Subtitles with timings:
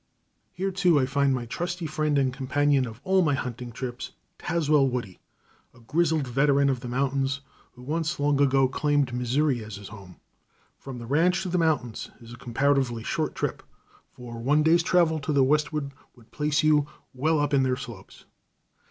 [0.51, 4.89] Here, too, I find my trusty friend and companion of all my hunting trips, Tazwell
[4.89, 5.19] Woody,
[5.75, 7.41] a grizzled veteran of the mountains,
[7.73, 10.15] who once long ago claimed Missouri as his home.
[10.79, 13.61] From the ranch to the mountains is a comparatively short trip,
[14.11, 18.25] for one day's travel to the westward would place you well up on their slopes.